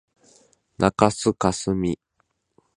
[0.79, 1.99] 中須かすみ